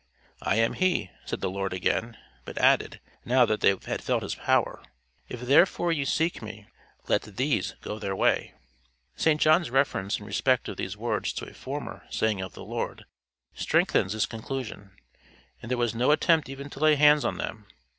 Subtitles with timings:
[0.41, 4.33] "I am he," said the Lord again, but added, now that they had felt his
[4.33, 4.83] power
[5.29, 6.65] "If therefore ye seek me,
[7.07, 8.55] let these go their way."
[9.15, 13.05] St John's reference in respect of these words to a former saying of the Lord,
[13.53, 14.89] strengthens this conclusion.
[15.61, 17.67] And there was no attempt even to lay hands on them.